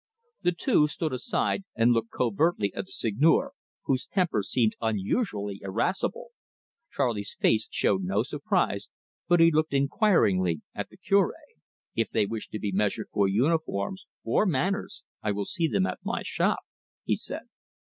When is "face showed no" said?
7.39-8.23